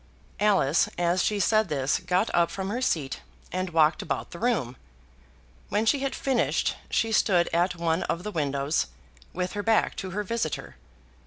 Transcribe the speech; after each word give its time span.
Alice, 0.39 0.89
as 0.97 1.21
she 1.21 1.39
said 1.39 1.69
this, 1.69 1.99
got 1.99 2.33
up 2.33 2.49
from 2.49 2.69
her 2.71 2.81
seat 2.81 3.21
and 3.51 3.69
walked 3.69 4.01
about 4.01 4.31
the 4.31 4.39
room. 4.39 4.75
When 5.69 5.85
she 5.85 5.99
had 5.99 6.15
finished 6.15 6.75
she 6.89 7.11
stood 7.11 7.47
at 7.53 7.75
one 7.75 8.01
of 8.05 8.23
the 8.23 8.31
windows 8.31 8.87
with 9.31 9.51
her 9.53 9.61
back 9.61 9.95
to 9.97 10.09
her 10.09 10.23
visitor. 10.23 10.75